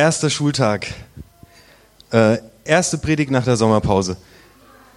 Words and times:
Erster 0.00 0.30
Schultag. 0.30 0.86
Äh, 2.10 2.38
erste 2.64 2.96
Predigt 2.96 3.30
nach 3.30 3.44
der 3.44 3.58
Sommerpause. 3.58 4.16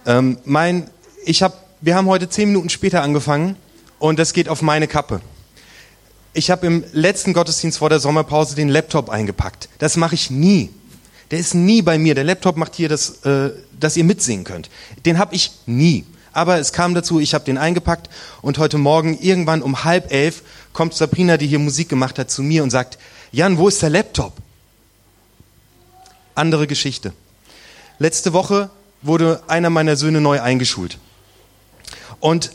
Ähm, 0.06 0.38
mein, 0.46 0.88
ich 1.26 1.42
hab, 1.42 1.62
wir 1.82 1.94
haben 1.94 2.06
heute 2.06 2.30
zehn 2.30 2.48
Minuten 2.48 2.70
später 2.70 3.02
angefangen 3.02 3.56
und 3.98 4.18
das 4.18 4.32
geht 4.32 4.48
auf 4.48 4.62
meine 4.62 4.88
Kappe. 4.88 5.20
Ich 6.32 6.50
habe 6.50 6.66
im 6.66 6.84
letzten 6.92 7.34
Gottesdienst 7.34 7.76
vor 7.76 7.90
der 7.90 8.00
Sommerpause 8.00 8.56
den 8.56 8.70
Laptop 8.70 9.10
eingepackt. 9.10 9.68
Das 9.78 9.98
mache 9.98 10.14
ich 10.14 10.30
nie. 10.30 10.70
Der 11.30 11.38
ist 11.38 11.54
nie 11.54 11.82
bei 11.82 11.98
mir. 11.98 12.14
Der 12.14 12.24
Laptop 12.24 12.56
macht 12.56 12.74
hier, 12.74 12.88
das, 12.88 13.26
äh, 13.26 13.50
dass 13.78 13.98
ihr 13.98 14.04
mitsingen 14.04 14.46
könnt. 14.46 14.70
Den 15.04 15.18
habe 15.18 15.34
ich 15.34 15.52
nie. 15.66 16.06
Aber 16.32 16.56
es 16.58 16.72
kam 16.72 16.94
dazu, 16.94 17.20
ich 17.20 17.34
habe 17.34 17.44
den 17.44 17.58
eingepackt 17.58 18.08
und 18.40 18.56
heute 18.56 18.78
Morgen 18.78 19.18
irgendwann 19.20 19.60
um 19.60 19.84
halb 19.84 20.10
elf 20.10 20.42
kommt 20.72 20.94
Sabrina, 20.94 21.36
die 21.36 21.46
hier 21.46 21.58
Musik 21.58 21.90
gemacht 21.90 22.18
hat, 22.18 22.30
zu 22.30 22.42
mir 22.42 22.62
und 22.62 22.70
sagt, 22.70 22.96
Jan, 23.32 23.58
wo 23.58 23.68
ist 23.68 23.82
der 23.82 23.90
Laptop? 23.90 24.32
Andere 26.34 26.66
Geschichte. 26.66 27.12
Letzte 27.98 28.32
Woche 28.32 28.70
wurde 29.02 29.42
einer 29.46 29.70
meiner 29.70 29.96
Söhne 29.96 30.20
neu 30.20 30.40
eingeschult. 30.40 30.98
Und 32.20 32.50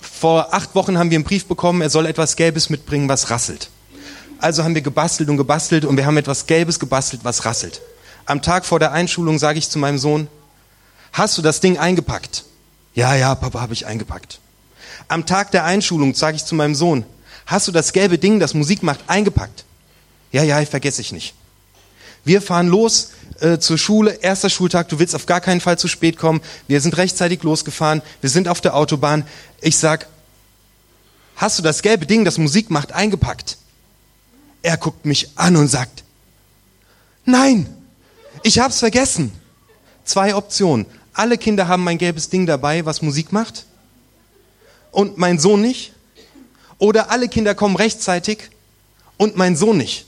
vor 0.00 0.54
acht 0.54 0.74
Wochen 0.74 0.98
haben 0.98 1.10
wir 1.10 1.16
einen 1.16 1.24
Brief 1.24 1.46
bekommen, 1.46 1.80
er 1.80 1.90
soll 1.90 2.06
etwas 2.06 2.36
Gelbes 2.36 2.70
mitbringen, 2.70 3.08
was 3.08 3.30
rasselt. 3.30 3.70
Also 4.38 4.62
haben 4.62 4.74
wir 4.74 4.82
gebastelt 4.82 5.28
und 5.30 5.36
gebastelt 5.36 5.84
und 5.84 5.96
wir 5.96 6.06
haben 6.06 6.16
etwas 6.16 6.46
Gelbes 6.46 6.78
gebastelt, 6.78 7.24
was 7.24 7.44
rasselt. 7.44 7.80
Am 8.26 8.42
Tag 8.42 8.66
vor 8.66 8.78
der 8.78 8.92
Einschulung 8.92 9.38
sage 9.38 9.58
ich 9.58 9.68
zu 9.68 9.78
meinem 9.78 9.98
Sohn, 9.98 10.28
hast 11.12 11.38
du 11.38 11.42
das 11.42 11.60
Ding 11.60 11.78
eingepackt? 11.78 12.44
Ja, 12.94 13.14
ja, 13.14 13.34
Papa, 13.34 13.60
habe 13.60 13.72
ich 13.72 13.86
eingepackt. 13.86 14.38
Am 15.08 15.24
Tag 15.26 15.50
der 15.50 15.64
Einschulung 15.64 16.14
sage 16.14 16.36
ich 16.36 16.44
zu 16.44 16.54
meinem 16.54 16.74
Sohn, 16.74 17.04
hast 17.46 17.66
du 17.66 17.72
das 17.72 17.92
gelbe 17.92 18.18
Ding, 18.18 18.38
das 18.38 18.54
Musik 18.54 18.82
macht, 18.82 19.00
eingepackt? 19.06 19.64
Ja, 20.30 20.42
ja, 20.42 20.64
vergesse 20.66 21.00
ich 21.00 21.12
nicht. 21.12 21.34
Wir 22.28 22.42
fahren 22.42 22.68
los 22.68 23.12
äh, 23.40 23.58
zur 23.58 23.78
Schule, 23.78 24.18
erster 24.20 24.50
Schultag, 24.50 24.90
du 24.90 24.98
willst 24.98 25.14
auf 25.14 25.24
gar 25.24 25.40
keinen 25.40 25.62
Fall 25.62 25.78
zu 25.78 25.88
spät 25.88 26.18
kommen. 26.18 26.42
Wir 26.66 26.82
sind 26.82 26.98
rechtzeitig 26.98 27.42
losgefahren, 27.42 28.02
wir 28.20 28.28
sind 28.28 28.48
auf 28.48 28.60
der 28.60 28.76
Autobahn. 28.76 29.26
Ich 29.62 29.78
sag, 29.78 30.08
hast 31.36 31.58
du 31.58 31.62
das 31.62 31.80
gelbe 31.80 32.04
Ding, 32.04 32.26
das 32.26 32.36
Musik 32.36 32.68
macht, 32.68 32.92
eingepackt? 32.92 33.56
Er 34.60 34.76
guckt 34.76 35.06
mich 35.06 35.30
an 35.36 35.56
und 35.56 35.68
sagt, 35.68 36.04
nein, 37.24 37.66
ich 38.42 38.58
hab's 38.58 38.80
vergessen. 38.80 39.32
Zwei 40.04 40.34
Optionen. 40.34 40.84
Alle 41.14 41.38
Kinder 41.38 41.66
haben 41.66 41.82
mein 41.82 41.96
gelbes 41.96 42.28
Ding 42.28 42.44
dabei, 42.44 42.84
was 42.84 43.00
Musik 43.00 43.32
macht. 43.32 43.64
Und 44.90 45.16
mein 45.16 45.38
Sohn 45.38 45.62
nicht. 45.62 45.94
Oder 46.76 47.10
alle 47.10 47.30
Kinder 47.30 47.54
kommen 47.54 47.76
rechtzeitig 47.76 48.50
und 49.16 49.34
mein 49.34 49.56
Sohn 49.56 49.78
nicht. 49.78 50.04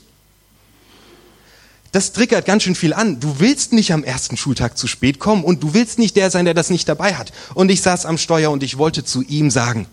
Das 1.91 2.13
triggert 2.13 2.45
ganz 2.45 2.63
schön 2.63 2.75
viel 2.75 2.93
an. 2.93 3.19
Du 3.19 3.39
willst 3.39 3.73
nicht 3.73 3.91
am 3.91 4.03
ersten 4.03 4.37
Schultag 4.37 4.77
zu 4.77 4.87
spät 4.87 5.19
kommen 5.19 5.43
und 5.43 5.61
du 5.61 5.73
willst 5.73 5.99
nicht 5.99 6.15
der 6.15 6.31
sein, 6.31 6.45
der 6.45 6.53
das 6.53 6.69
nicht 6.69 6.87
dabei 6.87 7.15
hat. 7.15 7.33
Und 7.53 7.69
ich 7.69 7.81
saß 7.81 8.05
am 8.05 8.17
Steuer 8.17 8.51
und 8.51 8.63
ich 8.63 8.77
wollte 8.77 9.03
zu 9.03 9.21
ihm 9.23 9.51
sagen, 9.51 9.87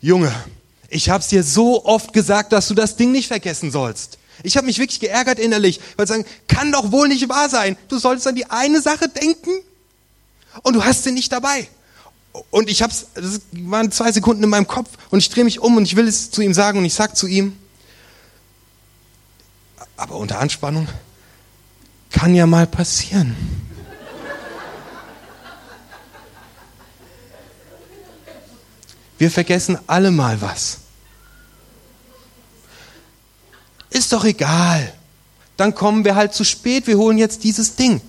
Junge, 0.00 0.34
ich 0.88 1.08
hab's 1.08 1.28
dir 1.28 1.44
so 1.44 1.84
oft 1.84 2.12
gesagt, 2.12 2.52
dass 2.52 2.66
du 2.66 2.74
das 2.74 2.96
Ding 2.96 3.12
nicht 3.12 3.28
vergessen 3.28 3.70
sollst. 3.70 4.18
Ich 4.42 4.56
habe 4.56 4.66
mich 4.66 4.78
wirklich 4.78 4.98
geärgert 4.98 5.38
innerlich, 5.38 5.80
weil 5.96 6.08
sagen, 6.08 6.24
kann 6.48 6.72
doch 6.72 6.90
wohl 6.90 7.06
nicht 7.06 7.28
wahr 7.28 7.48
sein. 7.48 7.76
Du 7.88 7.98
solltest 7.98 8.26
an 8.26 8.34
die 8.34 8.46
eine 8.46 8.82
Sache 8.82 9.08
denken 9.08 9.50
und 10.62 10.74
du 10.74 10.84
hast 10.84 11.04
sie 11.04 11.12
nicht 11.12 11.30
dabei. 11.30 11.68
Und 12.50 12.68
ich 12.68 12.82
hab's, 12.82 13.06
das 13.14 13.40
waren 13.52 13.92
zwei 13.92 14.10
Sekunden 14.10 14.42
in 14.42 14.50
meinem 14.50 14.66
Kopf 14.66 14.88
und 15.10 15.20
ich 15.20 15.28
drehe 15.28 15.44
mich 15.44 15.60
um 15.60 15.76
und 15.76 15.84
ich 15.84 15.94
will 15.94 16.08
es 16.08 16.30
zu 16.30 16.42
ihm 16.42 16.54
sagen 16.54 16.78
und 16.78 16.84
ich 16.84 16.94
sag 16.94 17.16
zu 17.16 17.28
ihm, 17.28 17.56
aber 19.96 20.16
unter 20.16 20.38
Anspannung 20.38 20.88
kann 22.10 22.34
ja 22.34 22.46
mal 22.46 22.66
passieren. 22.66 23.36
Wir 29.18 29.30
vergessen 29.30 29.78
alle 29.86 30.10
mal 30.10 30.40
was. 30.40 30.78
Ist 33.90 34.12
doch 34.12 34.24
egal. 34.24 34.92
Dann 35.56 35.74
kommen 35.74 36.04
wir 36.04 36.16
halt 36.16 36.34
zu 36.34 36.44
spät, 36.44 36.86
wir 36.86 36.98
holen 36.98 37.18
jetzt 37.18 37.44
dieses 37.44 37.76
Ding. 37.76 38.00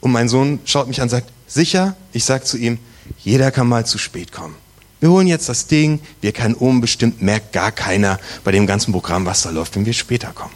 Und 0.00 0.12
mein 0.12 0.28
Sohn 0.28 0.60
schaut 0.66 0.86
mich 0.86 1.00
an 1.00 1.06
und 1.06 1.10
sagt, 1.10 1.32
sicher? 1.48 1.96
Ich 2.12 2.24
sage 2.24 2.44
zu 2.44 2.58
ihm, 2.58 2.78
jeder 3.18 3.50
kann 3.50 3.66
mal 3.66 3.84
zu 3.84 3.98
spät 3.98 4.30
kommen. 4.30 4.54
Wir 5.06 5.12
holen 5.12 5.28
jetzt 5.28 5.48
das 5.48 5.68
Ding, 5.68 6.00
wir 6.20 6.32
können 6.32 6.54
unbestimmt, 6.54 7.22
merkt 7.22 7.52
gar 7.52 7.70
keiner 7.70 8.18
bei 8.42 8.50
dem 8.50 8.66
ganzen 8.66 8.90
Programm, 8.90 9.24
was 9.24 9.42
da 9.42 9.50
läuft, 9.50 9.76
wenn 9.76 9.86
wir 9.86 9.92
später 9.92 10.32
kommen. 10.32 10.52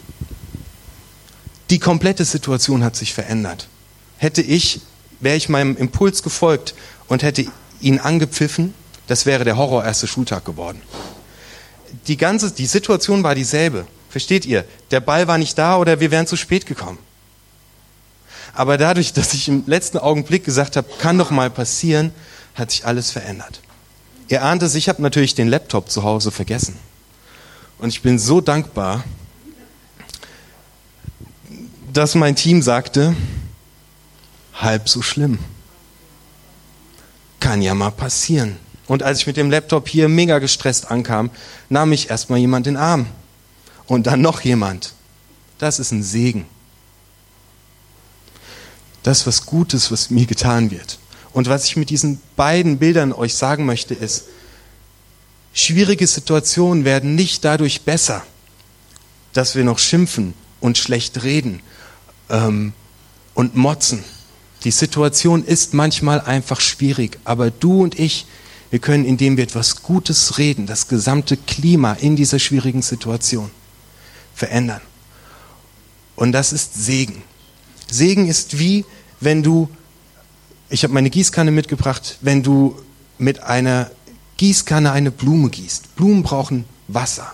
Die 1.70 1.78
komplette 1.78 2.24
Situation 2.24 2.82
hat 2.82 2.96
sich 2.96 3.14
verändert. 3.14 3.68
Hätte 4.16 4.42
ich, 4.42 4.80
wäre 5.20 5.36
ich 5.36 5.48
meinem 5.48 5.76
Impuls 5.76 6.24
gefolgt 6.24 6.74
und 7.06 7.22
hätte 7.22 7.46
ihn 7.80 8.00
angepfiffen, 8.00 8.74
das 9.06 9.24
wäre 9.24 9.44
der 9.44 9.56
Horror 9.56 9.84
erste 9.84 10.08
Schultag 10.08 10.44
geworden. 10.44 10.82
Die 12.08 12.16
ganze, 12.16 12.50
die 12.50 12.66
Situation 12.66 13.22
war 13.22 13.36
dieselbe. 13.36 13.86
Versteht 14.08 14.46
ihr? 14.46 14.64
Der 14.90 14.98
Ball 14.98 15.28
war 15.28 15.38
nicht 15.38 15.56
da 15.58 15.76
oder 15.76 16.00
wir 16.00 16.10
wären 16.10 16.26
zu 16.26 16.34
spät 16.34 16.66
gekommen. 16.66 16.98
Aber 18.52 18.78
dadurch, 18.78 19.12
dass 19.12 19.32
ich 19.32 19.46
im 19.46 19.62
letzten 19.68 19.98
Augenblick 19.98 20.44
gesagt 20.44 20.76
habe, 20.76 20.88
kann 20.98 21.18
doch 21.18 21.30
mal 21.30 21.50
passieren, 21.50 22.10
hat 22.56 22.72
sich 22.72 22.84
alles 22.84 23.12
verändert. 23.12 23.60
Ihr 24.30 24.44
ahnt 24.44 24.62
es, 24.62 24.76
ich 24.76 24.88
habe 24.88 25.02
natürlich 25.02 25.34
den 25.34 25.48
Laptop 25.48 25.90
zu 25.90 26.04
Hause 26.04 26.30
vergessen. 26.30 26.78
Und 27.78 27.88
ich 27.88 28.00
bin 28.00 28.16
so 28.16 28.40
dankbar, 28.40 29.02
dass 31.92 32.14
mein 32.14 32.36
Team 32.36 32.62
sagte, 32.62 33.16
halb 34.54 34.88
so 34.88 35.02
schlimm. 35.02 35.40
Kann 37.40 37.60
ja 37.60 37.74
mal 37.74 37.90
passieren. 37.90 38.56
Und 38.86 39.02
als 39.02 39.18
ich 39.18 39.26
mit 39.26 39.36
dem 39.36 39.50
Laptop 39.50 39.88
hier 39.88 40.08
mega 40.08 40.38
gestresst 40.38 40.92
ankam, 40.92 41.30
nahm 41.68 41.90
ich 41.90 42.08
erstmal 42.08 42.38
jemand 42.38 42.68
in 42.68 42.74
den 42.74 42.82
Arm. 42.82 43.06
Und 43.86 44.06
dann 44.06 44.20
noch 44.20 44.42
jemand. 44.42 44.92
Das 45.58 45.80
ist 45.80 45.90
ein 45.90 46.04
Segen. 46.04 46.46
Das 49.02 49.20
ist 49.20 49.26
was 49.26 49.44
Gutes, 49.44 49.90
was 49.90 50.08
mir 50.10 50.26
getan 50.26 50.70
wird. 50.70 51.00
Und 51.32 51.48
was 51.48 51.64
ich 51.64 51.76
mit 51.76 51.90
diesen 51.90 52.20
beiden 52.36 52.78
Bildern 52.78 53.12
euch 53.12 53.34
sagen 53.34 53.64
möchte, 53.66 53.94
ist, 53.94 54.24
schwierige 55.52 56.06
Situationen 56.06 56.84
werden 56.84 57.14
nicht 57.14 57.44
dadurch 57.44 57.82
besser, 57.82 58.24
dass 59.32 59.54
wir 59.54 59.64
noch 59.64 59.78
schimpfen 59.78 60.34
und 60.60 60.78
schlecht 60.78 61.22
reden 61.22 61.60
ähm, 62.28 62.72
und 63.34 63.56
motzen. 63.56 64.04
Die 64.64 64.70
Situation 64.70 65.44
ist 65.44 65.72
manchmal 65.72 66.20
einfach 66.20 66.60
schwierig, 66.60 67.18
aber 67.24 67.50
du 67.50 67.82
und 67.82 67.98
ich, 67.98 68.26
wir 68.70 68.78
können, 68.78 69.04
indem 69.04 69.36
wir 69.36 69.44
etwas 69.44 69.82
Gutes 69.82 70.38
reden, 70.38 70.66
das 70.66 70.88
gesamte 70.88 71.36
Klima 71.36 71.94
in 71.94 72.14
dieser 72.16 72.38
schwierigen 72.38 72.82
Situation 72.82 73.50
verändern. 74.34 74.80
Und 76.14 76.32
das 76.32 76.52
ist 76.52 76.74
Segen. 76.74 77.22
Segen 77.90 78.28
ist 78.28 78.58
wie, 78.58 78.84
wenn 79.20 79.42
du 79.42 79.68
ich 80.70 80.84
habe 80.84 80.94
meine 80.94 81.10
Gießkanne 81.10 81.50
mitgebracht, 81.50 82.18
wenn 82.20 82.42
du 82.42 82.76
mit 83.18 83.42
einer 83.42 83.90
Gießkanne 84.36 84.92
eine 84.92 85.10
Blume 85.10 85.50
gießt. 85.50 85.96
Blumen 85.96 86.22
brauchen 86.22 86.64
Wasser. 86.88 87.32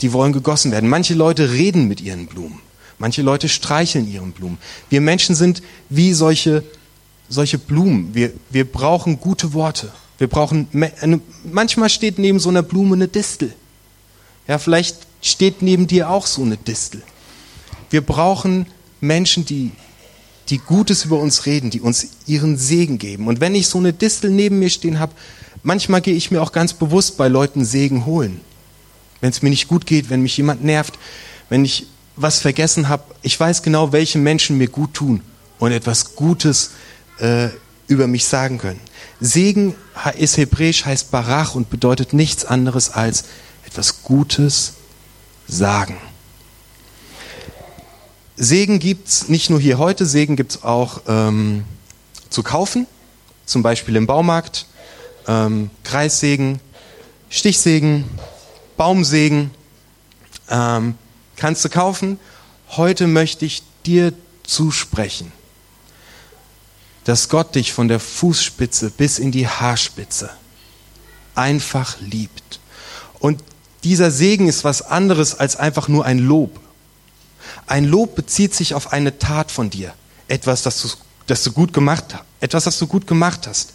Die 0.00 0.12
wollen 0.12 0.32
gegossen 0.32 0.72
werden. 0.72 0.88
Manche 0.88 1.14
Leute 1.14 1.52
reden 1.52 1.88
mit 1.88 2.00
ihren 2.00 2.26
Blumen. 2.26 2.60
Manche 2.98 3.22
Leute 3.22 3.48
streicheln 3.48 4.10
ihren 4.10 4.32
Blumen. 4.32 4.58
Wir 4.88 5.00
Menschen 5.00 5.34
sind 5.34 5.62
wie 5.88 6.14
solche, 6.14 6.62
solche 7.28 7.58
Blumen. 7.58 8.14
Wir, 8.14 8.32
wir 8.50 8.64
brauchen 8.64 9.20
gute 9.20 9.52
Worte. 9.52 9.92
Wir 10.18 10.28
brauchen, 10.28 10.68
manchmal 11.50 11.88
steht 11.88 12.18
neben 12.18 12.38
so 12.38 12.48
einer 12.48 12.62
Blume 12.62 12.94
eine 12.94 13.08
Distel. 13.08 13.52
Ja, 14.46 14.58
vielleicht 14.58 14.98
steht 15.20 15.62
neben 15.62 15.88
dir 15.88 16.10
auch 16.10 16.26
so 16.26 16.42
eine 16.42 16.56
Distel. 16.56 17.02
Wir 17.90 18.02
brauchen 18.02 18.66
Menschen, 19.00 19.44
die 19.44 19.72
die 20.52 20.58
Gutes 20.58 21.06
über 21.06 21.18
uns 21.18 21.46
reden, 21.46 21.70
die 21.70 21.80
uns 21.80 22.08
ihren 22.26 22.58
Segen 22.58 22.98
geben. 22.98 23.26
Und 23.26 23.40
wenn 23.40 23.54
ich 23.54 23.68
so 23.68 23.78
eine 23.78 23.94
Distel 23.94 24.30
neben 24.30 24.58
mir 24.58 24.68
stehen 24.68 24.98
habe, 24.98 25.12
manchmal 25.62 26.02
gehe 26.02 26.14
ich 26.14 26.30
mir 26.30 26.42
auch 26.42 26.52
ganz 26.52 26.74
bewusst 26.74 27.16
bei 27.16 27.26
Leuten 27.28 27.64
Segen 27.64 28.04
holen. 28.04 28.42
Wenn 29.22 29.30
es 29.30 29.40
mir 29.40 29.48
nicht 29.48 29.66
gut 29.66 29.86
geht, 29.86 30.10
wenn 30.10 30.20
mich 30.20 30.36
jemand 30.36 30.62
nervt, 30.62 30.98
wenn 31.48 31.64
ich 31.64 31.86
was 32.16 32.40
vergessen 32.40 32.90
habe, 32.90 33.02
ich 33.22 33.40
weiß 33.40 33.62
genau, 33.62 33.92
welche 33.92 34.18
Menschen 34.18 34.58
mir 34.58 34.68
gut 34.68 34.92
tun 34.92 35.22
und 35.58 35.72
etwas 35.72 36.16
Gutes 36.16 36.72
äh, 37.18 37.48
über 37.86 38.06
mich 38.06 38.26
sagen 38.26 38.58
können. 38.58 38.80
Segen 39.20 39.74
ist 40.18 40.36
hebräisch, 40.36 40.84
heißt 40.84 41.10
Barach 41.10 41.54
und 41.54 41.70
bedeutet 41.70 42.12
nichts 42.12 42.44
anderes 42.44 42.90
als 42.90 43.24
etwas 43.64 44.02
Gutes 44.02 44.74
sagen. 45.48 45.96
Segen 48.36 48.78
gibt 48.78 49.08
es 49.08 49.28
nicht 49.28 49.50
nur 49.50 49.60
hier 49.60 49.78
heute, 49.78 50.06
Segen 50.06 50.36
gibt 50.36 50.52
es 50.52 50.62
auch 50.64 51.02
ähm, 51.06 51.64
zu 52.30 52.42
kaufen, 52.42 52.86
zum 53.44 53.62
Beispiel 53.62 53.96
im 53.96 54.06
Baumarkt, 54.06 54.66
ähm, 55.26 55.70
Kreissegen, 55.84 56.60
Stichsegen, 57.28 58.04
Baumsegen, 58.76 59.50
ähm, 60.48 60.94
kannst 61.36 61.64
du 61.64 61.68
kaufen 61.68 62.18
heute 62.76 63.06
möchte 63.06 63.44
ich 63.44 63.62
dir 63.84 64.12
zusprechen, 64.44 65.32
dass 67.04 67.28
Gott 67.28 67.54
dich 67.54 67.72
von 67.72 67.88
der 67.88 68.00
Fußspitze 68.00 68.90
bis 68.90 69.18
in 69.18 69.32
die 69.32 69.48
Haarspitze 69.48 70.30
einfach 71.34 72.00
liebt. 72.00 72.60
Und 73.18 73.42
dieser 73.84 74.10
Segen 74.10 74.48
ist 74.48 74.64
was 74.64 74.82
anderes 74.82 75.34
als 75.34 75.56
einfach 75.56 75.88
nur 75.88 76.04
ein 76.04 76.18
Lob. 76.18 76.60
Ein 77.66 77.84
Lob 77.84 78.16
bezieht 78.16 78.54
sich 78.54 78.74
auf 78.74 78.92
eine 78.92 79.18
Tat 79.18 79.50
von 79.50 79.70
dir, 79.70 79.94
etwas, 80.28 80.62
das 80.62 80.82
du, 80.82 80.88
das 81.26 81.42
du 81.42 81.52
gut 81.52 81.72
gemacht 81.72 82.04
hast, 82.12 82.24
etwas, 82.40 82.64
das 82.64 82.78
du 82.78 82.86
gut 82.86 83.06
gemacht 83.06 83.46
hast. 83.46 83.72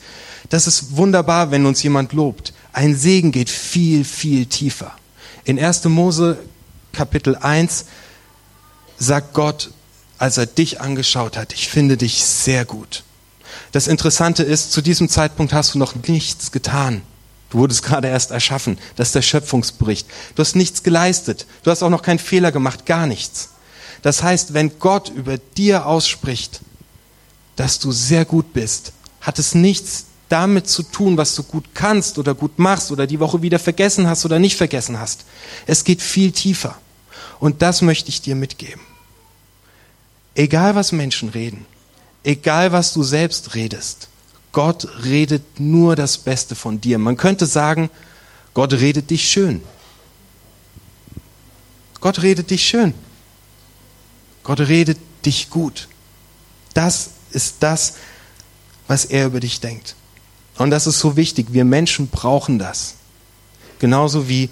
Das 0.49 0.67
ist 0.67 0.95
wunderbar, 0.95 1.51
wenn 1.51 1.65
uns 1.65 1.83
jemand 1.83 2.13
lobt. 2.13 2.53
Ein 2.73 2.95
Segen 2.95 3.31
geht 3.31 3.49
viel, 3.49 4.05
viel 4.05 4.45
tiefer. 4.45 4.95
In 5.43 5.59
1. 5.59 5.85
Mose 5.85 6.37
Kapitel 6.93 7.35
1 7.35 7.85
sagt 8.97 9.33
Gott, 9.33 9.71
als 10.17 10.37
er 10.37 10.45
dich 10.45 10.81
angeschaut 10.81 11.37
hat, 11.37 11.53
ich 11.53 11.69
finde 11.69 11.97
dich 11.97 12.23
sehr 12.23 12.65
gut. 12.65 13.03
Das 13.71 13.87
Interessante 13.87 14.43
ist, 14.43 14.71
zu 14.71 14.81
diesem 14.81 15.09
Zeitpunkt 15.09 15.53
hast 15.53 15.73
du 15.73 15.79
noch 15.79 15.95
nichts 16.07 16.51
getan. 16.51 17.01
Du 17.49 17.59
wurdest 17.59 17.83
gerade 17.83 18.07
erst 18.07 18.31
erschaffen. 18.31 18.77
Das 18.95 19.09
ist 19.09 19.15
der 19.15 19.21
Schöpfungsbericht. 19.21 20.07
Du 20.35 20.41
hast 20.41 20.55
nichts 20.55 20.83
geleistet. 20.83 21.45
Du 21.63 21.71
hast 21.71 21.81
auch 21.81 21.89
noch 21.89 22.01
keinen 22.01 22.19
Fehler 22.19 22.51
gemacht, 22.51 22.85
gar 22.85 23.07
nichts. 23.07 23.49
Das 24.07 24.23
heißt, 24.23 24.53
wenn 24.53 24.79
Gott 24.79 25.09
über 25.09 25.37
dir 25.37 25.85
ausspricht, 25.85 26.61
dass 27.57 27.77
du 27.77 27.91
sehr 27.91 28.23
gut 28.23 28.53
bist, 28.53 28.93
hat 29.19 29.37
es 29.37 29.53
nichts 29.53 30.05
damit 30.29 30.69
zu 30.69 30.83
tun, 30.83 31.17
was 31.17 31.35
du 31.35 31.43
gut 31.43 31.65
kannst 31.73 32.17
oder 32.17 32.33
gut 32.33 32.57
machst 32.57 32.89
oder 32.89 33.05
die 33.05 33.19
Woche 33.19 33.41
wieder 33.41 33.59
vergessen 33.59 34.07
hast 34.07 34.23
oder 34.23 34.39
nicht 34.39 34.55
vergessen 34.55 34.97
hast. 34.97 35.25
Es 35.65 35.83
geht 35.83 36.01
viel 36.01 36.31
tiefer. 36.31 36.77
Und 37.41 37.61
das 37.61 37.81
möchte 37.81 38.07
ich 38.07 38.21
dir 38.21 38.35
mitgeben. 38.35 38.79
Egal 40.35 40.73
was 40.75 40.93
Menschen 40.93 41.27
reden, 41.27 41.65
egal 42.23 42.71
was 42.71 42.93
du 42.93 43.03
selbst 43.03 43.55
redest, 43.55 44.07
Gott 44.53 44.87
redet 45.03 45.59
nur 45.59 45.97
das 45.97 46.17
Beste 46.17 46.55
von 46.55 46.79
dir. 46.79 46.97
Man 46.97 47.17
könnte 47.17 47.45
sagen, 47.45 47.89
Gott 48.53 48.71
redet 48.71 49.09
dich 49.09 49.29
schön. 49.29 49.61
Gott 51.99 52.21
redet 52.21 52.51
dich 52.51 52.63
schön. 52.63 52.93
Gott 54.47 54.61
redet 54.61 54.97
dich 55.25 55.49
gut. 55.49 55.89
Das 56.73 57.09
ist 57.31 57.55
das, 57.59 57.95
was 58.87 59.03
er 59.03 59.25
über 59.25 59.41
dich 59.41 59.59
denkt. 59.59 59.95
Und 60.57 60.71
das 60.71 60.87
ist 60.87 60.99
so 60.99 61.17
wichtig. 61.17 61.47
Wir 61.51 61.65
Menschen 61.65 62.07
brauchen 62.07 62.57
das. 62.57 62.93
Genauso 63.79 64.29
wie 64.29 64.49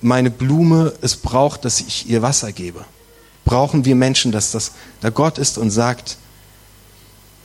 meine 0.00 0.32
Blume 0.32 0.94
es 1.00 1.14
braucht, 1.14 1.64
dass 1.64 1.78
ich 1.78 2.08
ihr 2.08 2.22
Wasser 2.22 2.50
gebe. 2.50 2.84
Brauchen 3.44 3.84
wir 3.84 3.94
Menschen, 3.94 4.32
dass 4.32 4.50
das 4.50 4.72
da 5.00 5.10
Gott 5.10 5.38
ist 5.38 5.58
und 5.58 5.70
sagt, 5.70 6.16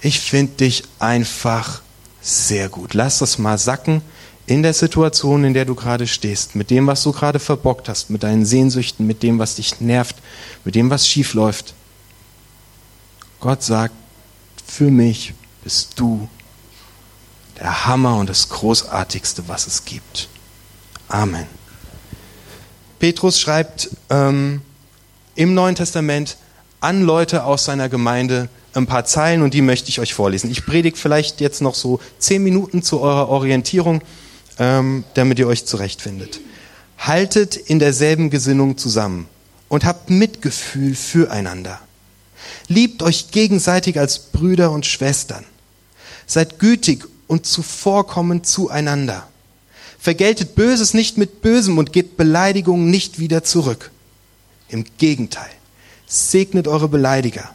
ich 0.02 0.22
finde 0.22 0.54
dich 0.54 0.82
einfach 0.98 1.84
sehr 2.20 2.68
gut. 2.68 2.96
Lass 2.96 3.20
das 3.20 3.38
mal 3.38 3.60
sacken 3.60 4.02
in 4.48 4.64
der 4.64 4.74
Situation, 4.74 5.44
in 5.44 5.54
der 5.54 5.66
du 5.66 5.76
gerade 5.76 6.08
stehst, 6.08 6.56
mit 6.56 6.72
dem, 6.72 6.88
was 6.88 7.04
du 7.04 7.12
gerade 7.12 7.38
verbockt 7.38 7.88
hast, 7.90 8.10
mit 8.10 8.24
deinen 8.24 8.44
Sehnsüchten, 8.44 9.06
mit 9.06 9.22
dem, 9.22 9.38
was 9.38 9.54
dich 9.54 9.80
nervt, 9.82 10.16
mit 10.66 10.74
dem, 10.74 10.90
was 10.90 11.08
schief 11.08 11.36
läuft. 11.36 11.76
Gott 13.42 13.64
sagt, 13.64 13.96
für 14.66 14.92
mich 14.92 15.34
bist 15.64 16.00
du 16.00 16.30
der 17.60 17.88
Hammer 17.88 18.18
und 18.18 18.30
das 18.30 18.50
Großartigste, 18.50 19.48
was 19.48 19.66
es 19.66 19.84
gibt. 19.84 20.30
Amen. 21.08 21.48
Petrus 23.00 23.40
schreibt 23.40 23.90
ähm, 24.12 24.62
im 25.34 25.56
Neuen 25.56 25.74
Testament 25.74 26.38
an 26.82 27.02
Leute 27.02 27.44
aus 27.44 27.66
seiner 27.66 27.90
Gemeinde, 27.90 28.48
ein 28.74 28.86
paar 28.86 29.06
Zeilen 29.06 29.42
und 29.42 29.54
die 29.56 29.62
möchte 29.62 29.90
ich 29.90 30.00
euch 30.00 30.14
vorlesen. 30.14 30.50
Ich 30.52 30.66
predige 30.66 30.96
vielleicht 30.96 31.42
jetzt 31.42 31.62
noch 31.62 31.76
so 31.76 32.00
zehn 32.20 32.44
Minuten 32.44 32.84
zu 32.84 33.02
eurer 33.02 33.28
Orientierung, 33.28 34.02
ähm, 34.60 35.04
damit 35.16 35.40
ihr 35.40 35.48
euch 35.48 35.66
zurechtfindet. 35.66 36.40
Haltet 37.00 37.58
in 37.58 37.80
derselben 37.80 38.30
Gesinnung 38.30 38.78
zusammen 38.78 39.28
und 39.68 39.84
habt 39.84 40.12
Mitgefühl 40.12 40.96
füreinander. 40.96 41.80
Liebt 42.68 43.04
euch 43.04 43.32
gegenseitig 43.32 44.00
als 44.00 44.20
Brüder 44.20 44.72
und 44.72 44.86
Schwestern. 44.86 45.46
Seid 46.26 46.60
gütig 46.60 47.06
und 47.28 47.46
zuvorkommend 47.46 48.46
zueinander. 48.46 49.28
Vergeltet 50.00 50.56
Böses 50.56 50.94
nicht 50.94 51.18
mit 51.18 51.42
Bösem 51.42 51.78
und 51.78 51.94
gebt 51.94 52.18
Beleidigungen 52.18 52.90
nicht 52.90 53.20
wieder 53.20 53.44
zurück. 53.44 53.92
Im 54.70 54.86
Gegenteil, 54.98 55.52
segnet 56.08 56.68
eure 56.68 56.88
Beleidiger 56.88 57.52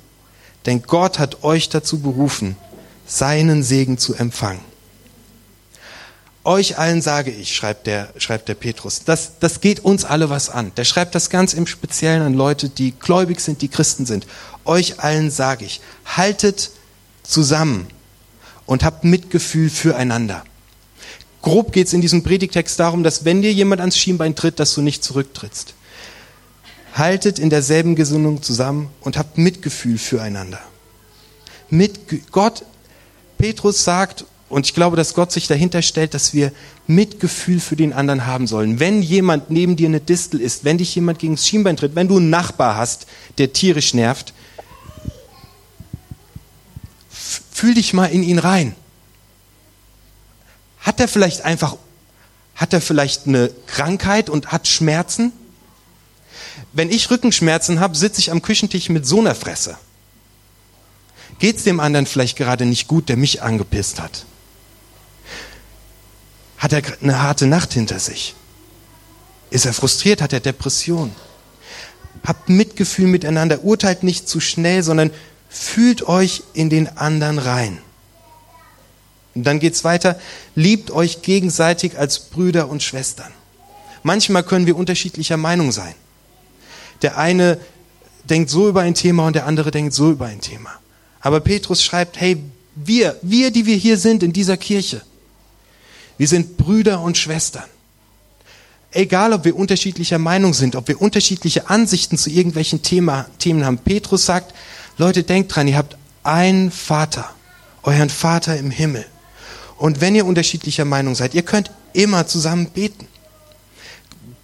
denn 0.67 0.83
Gott 0.83 1.19
hat 1.19 1.45
euch 1.45 1.69
dazu 1.69 2.01
berufen, 2.01 2.57
seinen 3.07 3.63
Segen 3.63 3.99
zu 3.99 4.15
empfangen. 4.15 4.61
Euch 6.47 6.79
allen 6.79 7.03
sage 7.03 7.33
ich, 7.33 7.57
schreibt 7.57 7.89
der, 7.89 8.09
schreibt 8.19 8.49
der 8.49 8.55
Petrus, 8.55 9.03
das, 9.05 9.33
das 9.41 9.61
geht 9.61 9.81
uns 9.81 10.05
alle 10.05 10.31
was 10.31 10.49
an. 10.49 10.71
Der 10.77 10.85
schreibt 10.85 11.17
das 11.17 11.29
ganz 11.29 11.55
im 11.55 11.67
Speziellen 11.67 12.23
an 12.23 12.35
Leute, 12.35 12.69
die 12.69 12.93
gläubig 12.93 13.41
sind, 13.41 13.63
die 13.63 13.69
Christen 13.69 14.07
sind. 14.07 14.29
Euch 14.65 15.01
allen 15.01 15.33
sage 15.33 15.65
ich, 15.65 15.81
haltet 16.05 16.71
zusammen 17.25 17.89
und 18.65 18.85
habt 18.85 19.03
Mitgefühl 19.03 19.71
füreinander. 19.71 20.45
Grob 21.43 21.73
geht 21.73 21.89
es 21.89 21.93
in 21.93 22.01
diesem 22.01 22.23
Predigtext 22.23 22.79
darum, 22.79 23.03
dass 23.03 23.25
wenn 23.25 23.43
dir 23.43 23.53
jemand 23.53 23.81
ans 23.81 23.99
Schienbein 23.99 24.37
tritt, 24.37 24.61
dass 24.61 24.73
du 24.73 24.83
nicht 24.83 25.03
zurücktrittst 25.03 25.75
haltet 26.97 27.39
in 27.39 27.51
derselben 27.51 27.95
Gesinnung 27.95 28.43
zusammen 28.43 28.89
und 29.01 29.19
habt 29.19 29.37
Mitgefühl 29.37 29.99
füreinander. 29.99 30.61
Mit 31.69 32.31
Gott, 32.33 32.65
Petrus 33.37 33.85
sagt, 33.85 34.25
und 34.49 34.67
ich 34.67 34.75
glaube, 34.75 34.97
dass 34.97 35.15
Gott 35.15 35.33
sich 35.33 35.47
dahinter 35.47 35.83
stellt, 35.83 36.15
dass 36.15 36.33
wir 36.33 36.53
Mitgefühl 36.87 37.61
für 37.61 37.77
den 37.77 37.93
anderen 37.93 38.27
haben 38.27 38.47
sollen. 38.47 38.79
Wenn 38.79 39.03
jemand 39.03 39.51
neben 39.51 39.77
dir 39.77 39.89
eine 39.89 40.01
Distel 40.01 40.41
ist, 40.41 40.65
wenn 40.65 40.79
dich 40.79 40.95
jemand 40.95 41.19
gegen 41.19 41.35
das 41.35 41.47
Schienbein 41.47 41.77
tritt, 41.77 41.95
wenn 41.95 42.09
du 42.09 42.19
einen 42.19 42.31
Nachbar 42.31 42.77
hast, 42.77 43.07
der 43.39 43.53
tierisch 43.53 43.93
nervt, 43.93 44.33
fühl 47.11 47.75
dich 47.75 47.93
mal 47.93 48.07
in 48.07 48.23
ihn 48.23 48.39
rein. 48.39 48.77
Hat 50.81 51.01
er 51.01 51.09
vielleicht 51.09 51.43
einfach, 51.43 51.77
hat 52.55 52.73
er 52.73 52.81
vielleicht 52.81 53.27
eine 53.27 53.51
Krankheit 53.67 54.31
und 54.31 54.53
hat 54.53 54.69
Schmerzen? 54.69 55.33
wenn 56.73 56.91
ich 56.91 57.11
Rückenschmerzen 57.11 57.81
habe, 57.81 57.97
sitze 57.97 58.21
ich 58.21 58.31
am 58.31 58.43
Küchentisch 58.43 58.89
mit 58.89 59.07
so 59.07 59.21
einer 59.21 59.35
Fresse. 59.35 59.79
Geht 61.39 61.57
es 61.57 61.65
dem 61.65 61.81
anderen 61.81 62.07
vielleicht 62.07 62.37
gerade 62.37 62.67
nicht 62.67 62.87
gut, 62.89 63.09
der 63.09 63.17
mich 63.17 63.43
angepisst 63.43 64.01
hat? 64.01 64.25
Hat 66.59 66.73
er 66.73 66.83
eine 67.03 67.23
harte 67.23 67.47
Nacht 67.47 67.73
hinter 67.73 67.99
sich? 67.99 68.35
Ist 69.51 69.67
er 69.67 69.73
frustriert? 69.73 70.23
Hat 70.23 70.33
er 70.33 70.41
Depression? 70.41 71.13
Habt 72.25 72.49
Mitgefühl 72.49 73.07
miteinander, 73.07 73.63
urteilt 73.63 74.03
nicht 74.03 74.29
zu 74.29 74.41
schnell, 74.41 74.83
sondern 74.83 75.11
fühlt 75.49 76.09
euch 76.09 76.43
in 76.55 76.71
den 76.71 76.97
anderen 76.97 77.39
rein. 77.39 77.79
Und 79.35 79.45
dann 79.45 79.61
geht's 79.61 79.85
weiter, 79.85 80.19
liebt 80.55 80.91
euch 80.91 81.23
gegenseitig 81.23 81.99
als 81.99 82.19
Brüder 82.19 82.69
und 82.69 82.83
Schwestern. 82.83 83.31
Manchmal 84.03 84.43
können 84.43 84.67
wir 84.67 84.77
unterschiedlicher 84.77 85.37
Meinung 85.37 85.73
sein. 85.73 85.95
Der 87.03 87.19
eine 87.19 87.59
denkt 88.25 88.51
so 88.51 88.69
über 88.69 88.81
ein 88.81 88.95
Thema 88.95 89.27
und 89.27 89.37
der 89.37 89.47
andere 89.47 89.71
denkt 89.71 89.93
so 89.93 90.11
über 90.11 90.27
ein 90.27 90.41
Thema. 90.41 90.71
Aber 91.21 91.41
Petrus 91.41 91.85
schreibt, 91.85 92.19
hey, 92.19 92.43
wir, 92.75 93.17
wir, 93.23 93.51
die 93.51 93.67
wir 93.67 93.77
hier 93.77 93.99
sind 93.99 94.23
in 94.23 94.33
dieser 94.33 94.57
Kirche, 94.57 95.03
wir 96.19 96.29
sind 96.29 96.57
Brüder 96.57 97.01
und 97.01 97.17
Schwestern. 97.17 97.65
Egal, 98.91 99.33
ob 99.33 99.45
wir 99.45 99.57
unterschiedlicher 99.57 100.19
Meinung 100.19 100.55
sind, 100.55 100.77
ob 100.77 100.89
wir 100.89 101.01
unterschiedliche 101.01 101.69
Ansichten 101.69 102.17
zu 102.17 102.31
irgendwelchen 102.31 102.83
Thema, 102.83 103.27
Themen 103.39 103.65
haben. 103.65 103.79
Petrus 103.79 104.25
sagt, 104.25 104.55
Leute, 104.97 105.23
denkt 105.23 105.55
dran, 105.55 105.69
ihr 105.69 105.77
habt 105.77 105.97
einen 106.23 106.71
Vater, 106.71 107.31
euren 107.83 108.09
Vater 108.09 108.57
im 108.57 108.71
Himmel. 108.71 109.05
Und 109.77 110.01
wenn 110.01 110.15
ihr 110.15 110.25
unterschiedlicher 110.25 110.87
Meinung 110.87 111.15
seid, 111.15 111.35
ihr 111.35 111.43
könnt 111.43 111.71
immer 111.93 112.27
zusammen 112.27 112.71
beten. 112.71 113.07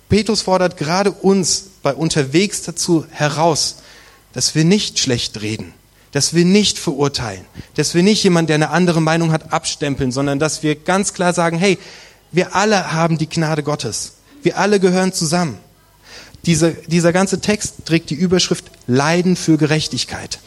Petrus 0.09 0.43
fordert 0.43 0.76
gerade 0.76 1.11
uns 1.11 1.71
bei 1.83 1.95
unterwegs 1.95 2.62
dazu 2.62 3.07
heraus, 3.11 3.76
dass 4.35 4.55
wir 4.55 4.64
nicht 4.64 4.99
schlecht 4.99 5.41
reden, 5.41 5.73
dass 6.12 6.35
wir 6.35 6.45
nicht 6.45 6.78
verurteilen, 6.78 7.45
dass 7.75 7.95
wir 7.95 8.02
nicht 8.02 8.23
jemanden, 8.23 8.49
der 8.49 8.57
eine 8.57 8.71
andere 8.71 9.00
Meinung 9.00 9.33
hat, 9.33 9.52
abstempeln, 9.52 10.12
sondern 10.12 10.38
dass 10.38 10.62
wir 10.62 10.76
ganz 10.76 11.14
klar 11.14 11.33
sagen, 11.33 11.59
hey, 11.59 11.78
wir 12.31 12.54
alle 12.54 12.92
haben 12.92 13.19
die 13.19 13.28
Gnade 13.28 13.62
Gottes. 13.62 14.14
Wir 14.42 14.59
alle 14.59 14.78
gehören 14.81 15.12
zusammen. 15.12 15.59
Dieser, 16.47 16.71
dieser 16.71 17.12
ganze 17.12 17.40
Text 17.40 17.87
trägt 17.87 18.11
die 18.11 18.14
Überschrift 18.14 18.71
Leiden 18.87 19.37
für 19.37 19.57
Gerechtigkeit, 19.57 20.40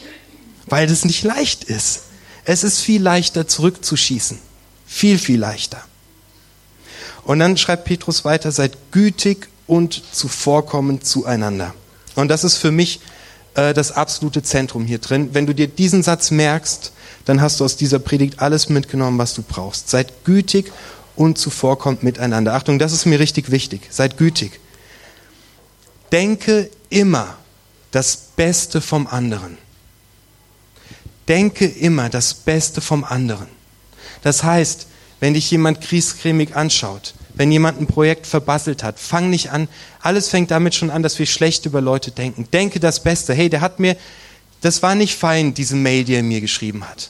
weil 0.67 0.87
das 0.87 1.05
nicht 1.05 1.23
leicht 1.23 1.63
ist. 1.63 2.03
Es 2.43 2.63
ist 2.63 2.81
viel 2.81 3.01
leichter 3.01 3.47
zurückzuschießen. 3.47 4.37
Viel, 4.85 5.17
viel 5.17 5.39
leichter. 5.39 5.83
Und 7.23 7.39
dann 7.39 7.57
schreibt 7.57 7.85
Petrus 7.85 8.23
weiter, 8.23 8.51
seid 8.51 8.77
gütig 8.91 9.47
und 9.67 10.03
zuvorkommend 10.11 11.05
zueinander. 11.05 11.73
Und 12.13 12.27
das 12.27 12.43
ist 12.43 12.57
für 12.57 12.71
mich 12.71 12.99
äh, 13.55 13.73
das 13.73 13.91
absolute 13.91 14.43
Zentrum 14.43 14.85
hier 14.85 14.99
drin. 14.99 15.29
Wenn 15.33 15.45
du 15.45 15.53
dir 15.53 15.67
diesen 15.67 16.03
Satz 16.03 16.31
merkst, 16.31 16.91
dann 17.25 17.41
hast 17.41 17.59
du 17.59 17.65
aus 17.65 17.75
dieser 17.75 17.99
Predigt 17.99 18.39
alles 18.39 18.69
mitgenommen, 18.69 19.17
was 19.17 19.33
du 19.33 19.41
brauchst. 19.41 19.89
Seid 19.89 20.25
gütig 20.25 20.71
und 21.15 21.37
zuvorkommt 21.37 22.03
miteinander. 22.03 22.53
Achtung, 22.53 22.77
das 22.77 22.93
ist 22.93 23.05
mir 23.05 23.19
richtig 23.19 23.51
wichtig. 23.51 23.81
Seid 23.89 24.17
gütig. 24.17 24.59
Denke 26.11 26.69
immer 26.89 27.37
das 27.91 28.15
Beste 28.35 28.81
vom 28.81 29.07
anderen. 29.07 29.57
Denke 31.27 31.65
immer 31.65 32.09
das 32.09 32.33
Beste 32.33 32.81
vom 32.81 33.03
anderen. 33.03 33.47
Das 34.21 34.43
heißt, 34.43 34.87
wenn 35.19 35.33
dich 35.33 35.49
jemand 35.49 35.81
kriescremig 35.81 36.55
anschaut, 36.55 37.15
wenn 37.35 37.51
jemand 37.51 37.79
ein 37.79 37.87
Projekt 37.87 38.27
verbasselt 38.27 38.83
hat, 38.83 38.99
fang 38.99 39.29
nicht 39.29 39.51
an. 39.51 39.67
Alles 40.01 40.29
fängt 40.29 40.51
damit 40.51 40.73
schon 40.73 40.89
an, 40.89 41.03
dass 41.03 41.19
wir 41.19 41.25
schlecht 41.25 41.65
über 41.65 41.81
Leute 41.81 42.11
denken. 42.11 42.47
Denke 42.51 42.79
das 42.79 43.03
Beste. 43.03 43.33
Hey, 43.33 43.49
der 43.49 43.61
hat 43.61 43.79
mir, 43.79 43.97
das 44.61 44.81
war 44.81 44.95
nicht 44.95 45.15
fein, 45.15 45.53
diese 45.53 45.75
Mail, 45.75 46.05
die 46.05 46.15
er 46.15 46.23
mir 46.23 46.41
geschrieben 46.41 46.87
hat. 46.87 47.09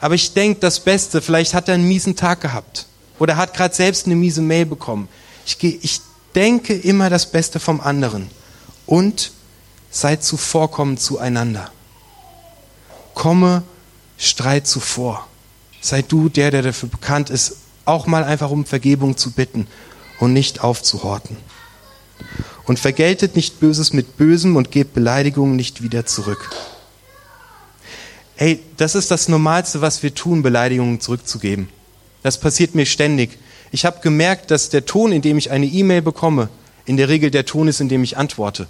Aber 0.00 0.14
ich 0.14 0.32
denke 0.32 0.60
das 0.60 0.80
Beste. 0.80 1.20
Vielleicht 1.20 1.54
hat 1.54 1.68
er 1.68 1.74
einen 1.74 1.88
miesen 1.88 2.16
Tag 2.16 2.40
gehabt. 2.40 2.86
Oder 3.18 3.36
hat 3.36 3.54
gerade 3.54 3.74
selbst 3.74 4.06
eine 4.06 4.16
miese 4.16 4.42
Mail 4.42 4.66
bekommen. 4.66 5.08
Ich, 5.46 5.62
ich 5.62 6.00
denke 6.34 6.74
immer 6.74 7.10
das 7.10 7.30
Beste 7.30 7.60
vom 7.60 7.80
anderen. 7.80 8.30
Und 8.86 9.32
seid 9.90 10.24
zuvorkommend 10.24 11.00
zueinander. 11.00 11.70
Komme 13.14 13.62
Streit 14.16 14.66
zuvor. 14.66 15.26
Sei 15.80 16.02
du 16.02 16.28
der, 16.28 16.50
der 16.50 16.62
dafür 16.62 16.88
bekannt 16.88 17.30
ist, 17.30 17.56
auch 17.84 18.06
mal 18.06 18.24
einfach 18.24 18.50
um 18.50 18.64
Vergebung 18.64 19.16
zu 19.16 19.30
bitten 19.30 19.66
und 20.18 20.32
nicht 20.32 20.62
aufzuhorten. 20.62 21.36
Und 22.64 22.78
vergeltet 22.78 23.36
nicht 23.36 23.60
Böses 23.60 23.92
mit 23.92 24.16
Bösem 24.16 24.56
und 24.56 24.70
gebt 24.70 24.94
Beleidigungen 24.94 25.56
nicht 25.56 25.82
wieder 25.82 26.06
zurück. 26.06 26.50
Hey, 28.36 28.60
das 28.76 28.94
ist 28.94 29.10
das 29.10 29.28
Normalste, 29.28 29.80
was 29.80 30.02
wir 30.02 30.14
tun, 30.14 30.42
Beleidigungen 30.42 31.00
zurückzugeben. 31.00 31.68
Das 32.22 32.40
passiert 32.40 32.74
mir 32.74 32.86
ständig. 32.86 33.38
Ich 33.70 33.84
habe 33.84 34.00
gemerkt, 34.00 34.50
dass 34.50 34.70
der 34.70 34.86
Ton, 34.86 35.12
in 35.12 35.22
dem 35.22 35.36
ich 35.36 35.50
eine 35.50 35.66
E-Mail 35.66 36.02
bekomme, 36.02 36.48
in 36.86 36.96
der 36.96 37.08
Regel 37.08 37.30
der 37.30 37.44
Ton 37.44 37.68
ist, 37.68 37.80
in 37.80 37.88
dem 37.88 38.02
ich 38.02 38.16
antworte. 38.16 38.66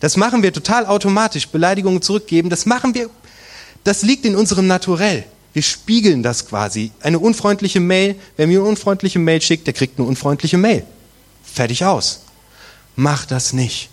Das 0.00 0.16
machen 0.16 0.42
wir 0.42 0.52
total 0.52 0.86
automatisch, 0.86 1.48
Beleidigungen 1.48 2.02
zurückgeben. 2.02 2.50
Das 2.50 2.66
machen 2.66 2.94
wir, 2.94 3.10
das 3.84 4.02
liegt 4.02 4.24
in 4.24 4.36
unserem 4.36 4.66
Naturell. 4.66 5.24
Wir 5.52 5.62
spiegeln 5.62 6.22
das 6.22 6.46
quasi. 6.46 6.92
Eine 7.00 7.18
unfreundliche 7.18 7.80
Mail, 7.80 8.16
wer 8.36 8.46
mir 8.46 8.60
eine 8.60 8.68
unfreundliche 8.68 9.18
Mail 9.18 9.40
schickt, 9.40 9.66
der 9.66 9.74
kriegt 9.74 9.98
eine 9.98 10.06
unfreundliche 10.06 10.58
Mail. 10.58 10.84
Fertig 11.42 11.84
aus. 11.84 12.22
Mach 12.96 13.24
das 13.26 13.52
nicht. 13.52 13.90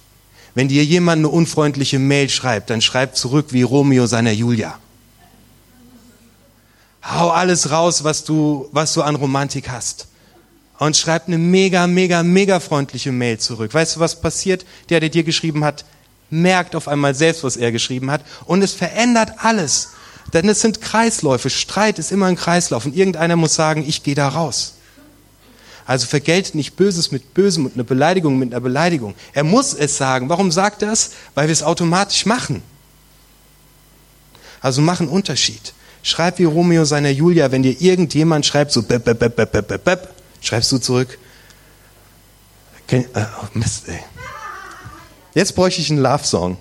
Wenn 0.53 0.67
dir 0.67 0.83
jemand 0.83 1.19
eine 1.19 1.29
unfreundliche 1.29 1.99
Mail 1.99 2.29
schreibt, 2.29 2.69
dann 2.69 2.81
schreib 2.81 3.15
zurück 3.15 3.47
wie 3.49 3.61
Romeo 3.61 4.07
seiner 4.07 4.31
Julia. 4.31 4.79
Hau 7.03 7.29
alles 7.29 7.71
raus, 7.71 8.03
was 8.03 8.23
du, 8.23 8.67
was 8.71 8.93
du 8.93 9.01
an 9.01 9.15
Romantik 9.15 9.69
hast. 9.69 10.07
Und 10.79 10.97
schreib 10.97 11.27
eine 11.27 11.37
mega, 11.37 11.87
mega, 11.87 12.23
mega 12.23 12.59
freundliche 12.59 13.11
Mail 13.11 13.37
zurück. 13.37 13.73
Weißt 13.73 13.95
du, 13.95 13.99
was 13.99 14.19
passiert? 14.19 14.65
Der, 14.89 14.99
der 14.99 15.09
dir 15.09 15.23
geschrieben 15.23 15.63
hat, 15.63 15.85
merkt 16.29 16.75
auf 16.75 16.87
einmal 16.87 17.15
selbst, 17.15 17.43
was 17.43 17.57
er 17.57 17.71
geschrieben 17.71 18.09
hat. 18.11 18.21
Und 18.45 18.61
es 18.61 18.73
verändert 18.73 19.33
alles. 19.37 19.89
Denn 20.33 20.49
es 20.49 20.61
sind 20.61 20.81
Kreisläufe. 20.81 21.49
Streit 21.49 21.99
ist 21.99 22.11
immer 22.11 22.25
ein 22.25 22.35
Kreislauf. 22.35 22.85
Und 22.85 22.95
irgendeiner 22.95 23.35
muss 23.35 23.55
sagen, 23.55 23.83
ich 23.87 24.03
gehe 24.03 24.15
da 24.15 24.27
raus. 24.27 24.75
Also 25.85 26.07
vergeltet 26.07 26.55
nicht 26.55 26.75
Böses 26.75 27.11
mit 27.11 27.33
Bösem 27.33 27.65
und 27.65 27.75
eine 27.75 27.83
Beleidigung 27.83 28.39
mit 28.39 28.51
einer 28.51 28.61
Beleidigung. 28.61 29.13
Er 29.33 29.43
muss 29.43 29.73
es 29.73 29.97
sagen. 29.97 30.29
Warum 30.29 30.51
sagt 30.51 30.81
er 30.81 30.91
es? 30.91 31.11
Weil 31.35 31.47
wir 31.47 31.53
es 31.53 31.61
automatisch 31.61 32.25
machen. 32.25 32.63
Also 34.61 34.81
mach 34.81 34.99
einen 34.99 35.09
Unterschied. 35.09 35.73
Schreib 36.01 36.39
wie 36.39 36.45
Romeo 36.45 36.85
seiner 36.85 37.09
Julia, 37.09 37.51
wenn 37.51 37.63
dir 37.63 37.79
irgendjemand 37.79 38.45
schreibt, 38.45 38.71
so 38.71 38.81
bep, 38.81 39.05
bep, 39.05 39.19
bep, 39.19 39.35
bep, 39.35 39.51
bep, 39.51 39.83
bep, 39.83 40.13
schreibst 40.41 40.71
du 40.71 40.77
zurück. 40.79 41.17
Äh, 42.87 43.03
oh 43.15 43.47
Mist, 43.53 43.87
ey. 43.87 43.99
Jetzt 45.33 45.55
bräuchte 45.55 45.81
ich 45.81 45.89
einen 45.89 45.99
Love-Song. 45.99 46.57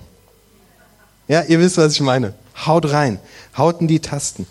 Ja, 1.27 1.43
ihr 1.43 1.59
wisst, 1.59 1.77
was 1.77 1.93
ich 1.93 2.01
meine. 2.01 2.33
Haut 2.65 2.91
rein. 2.91 3.19
Haut 3.57 3.81
in 3.81 3.87
die 3.87 3.99
Tasten. 3.99 4.47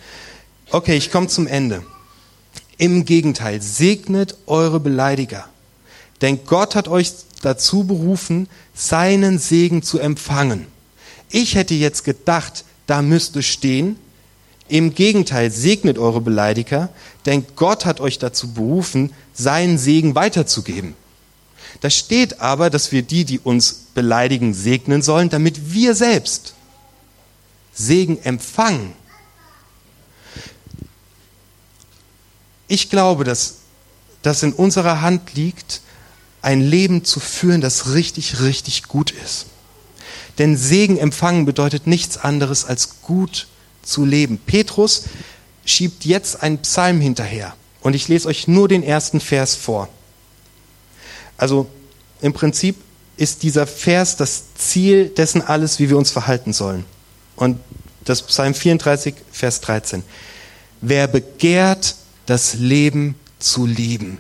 Okay, 0.71 0.97
ich 0.97 1.11
komme 1.11 1.29
zum 1.29 1.47
Ende. 1.47 1.85
Im 2.77 3.05
Gegenteil, 3.05 3.63
segnet 3.63 4.37
eure 4.47 4.81
Beleidiger. 4.81 5.47
Denn 6.21 6.45
Gott 6.45 6.75
hat 6.75 6.89
euch 6.89 7.13
dazu 7.43 7.85
berufen, 7.85 8.49
seinen 8.75 9.39
Segen 9.39 9.83
zu 9.83 9.99
empfangen. 9.99 10.67
Ich 11.31 11.55
hätte 11.55 11.75
jetzt 11.75 12.05
gedacht, 12.05 12.65
da 12.87 13.03
müsste 13.03 13.43
stehen, 13.43 13.97
im 14.69 14.95
Gegenteil, 14.95 15.51
segnet 15.51 15.99
eure 15.99 16.21
Beleidiger, 16.21 16.89
denn 17.27 17.45
Gott 17.55 17.85
hat 17.85 18.01
euch 18.01 18.19
dazu 18.19 18.55
berufen, 18.55 19.13
seinen 19.35 19.77
Segen 19.77 20.15
weiterzugeben. 20.15 20.95
Da 21.81 21.91
steht 21.91 22.41
aber, 22.41 22.71
dass 22.71 22.91
wir 22.91 23.03
die, 23.03 23.25
die 23.25 23.39
uns 23.39 23.89
beleidigen, 23.95 24.55
segnen 24.55 25.03
sollen, 25.03 25.29
damit 25.29 25.75
wir 25.75 25.95
selbst 25.95 26.55
Segen 27.75 28.23
empfangen. 28.23 28.93
Ich 32.69 32.89
glaube, 32.89 33.25
dass 33.25 33.57
das 34.23 34.43
in 34.43 34.53
unserer 34.53 35.01
Hand 35.01 35.35
liegt, 35.35 35.83
ein 36.41 36.61
Leben 36.61 37.05
zu 37.05 37.21
führen, 37.21 37.61
das 37.61 37.93
richtig, 37.93 38.41
richtig 38.41 38.85
gut 38.85 39.11
ist. 39.11 39.47
Denn 40.39 40.57
Segen 40.57 40.99
empfangen 40.99 41.45
bedeutet 41.45 41.87
nichts 41.87 42.17
anderes 42.19 42.65
als 42.65 43.01
gut 43.03 43.47
zu 43.83 44.05
leben. 44.05 44.39
Petrus 44.39 45.05
schiebt 45.65 46.05
jetzt 46.05 46.43
einen 46.43 46.59
Psalm 46.59 47.01
hinterher. 47.01 47.55
Und 47.81 47.95
ich 47.95 48.09
lese 48.09 48.29
euch 48.29 48.49
nur 48.49 48.69
den 48.69 48.83
ersten 48.83 49.21
Vers 49.21 49.55
vor. 49.55 49.89
Also 51.37 51.67
im 52.21 52.33
Prinzip 52.33 52.77
ist 53.17 53.43
dieser 53.43 53.67
Vers 53.67 54.17
das 54.17 54.55
Ziel 54.57 55.09
dessen 55.09 55.43
alles, 55.43 55.79
wie 55.79 55.91
wir 55.91 55.99
uns 55.99 56.11
verhalten 56.11 56.53
sollen. 56.53 56.85
Und 57.37 57.59
das 58.05 58.23
Psalm 58.23 58.55
34, 58.55 59.15
Vers 59.33 59.61
13. 59.61 60.03
Wer 60.81 61.07
begehrt, 61.07 61.97
das 62.27 62.55
Leben 62.55 63.17
zu 63.39 63.67
lieben. 63.67 64.19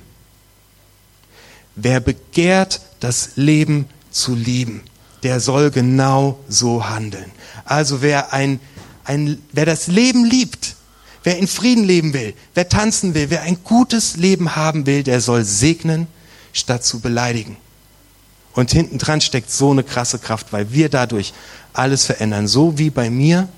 Wer 1.76 2.00
begehrt, 2.00 2.80
das 3.00 3.30
Leben 3.36 3.86
zu 4.10 4.34
lieben, 4.34 4.82
der 5.22 5.40
soll 5.40 5.70
genau 5.70 6.38
so 6.48 6.88
handeln. 6.88 7.30
Also 7.64 8.02
wer 8.02 8.32
ein, 8.32 8.60
ein, 9.04 9.42
wer 9.52 9.66
das 9.66 9.88
Leben 9.88 10.24
liebt, 10.24 10.76
wer 11.24 11.38
in 11.38 11.48
Frieden 11.48 11.84
leben 11.84 12.12
will, 12.12 12.34
wer 12.54 12.68
tanzen 12.68 13.14
will, 13.14 13.30
wer 13.30 13.42
ein 13.42 13.58
gutes 13.64 14.16
Leben 14.16 14.54
haben 14.54 14.86
will, 14.86 15.02
der 15.02 15.20
soll 15.20 15.44
segnen, 15.44 16.06
statt 16.52 16.84
zu 16.84 17.00
beleidigen. 17.00 17.56
Und 18.54 18.70
hinten 18.70 18.98
dran 18.98 19.20
steckt 19.20 19.50
so 19.50 19.72
eine 19.72 19.82
krasse 19.82 20.18
Kraft, 20.18 20.52
weil 20.52 20.72
wir 20.72 20.88
dadurch 20.88 21.34
alles 21.72 22.06
verändern. 22.06 22.46
So 22.46 22.78
wie 22.78 22.90
bei 22.90 23.10
mir 23.10 23.48